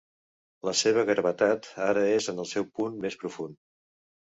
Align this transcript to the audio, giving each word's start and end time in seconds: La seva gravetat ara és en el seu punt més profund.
La 0.67 0.71
seva 0.79 1.03
gravetat 1.09 1.69
ara 1.89 2.07
és 2.15 2.31
en 2.35 2.43
el 2.47 2.51
seu 2.55 2.69
punt 2.81 2.99
més 3.07 3.21
profund. 3.23 3.63